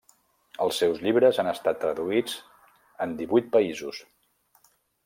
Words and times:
Els 0.63 0.79
seus 0.83 1.03
llibres 1.07 1.41
han 1.43 1.51
estat 1.53 1.79
traduïts 1.83 2.35
en 3.07 3.17
divuit 3.21 3.53
països. 3.59 4.03